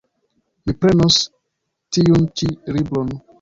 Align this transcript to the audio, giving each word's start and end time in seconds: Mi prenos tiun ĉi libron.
Mi 0.69 0.73
prenos 0.85 1.17
tiun 1.99 2.27
ĉi 2.41 2.51
libron. 2.79 3.15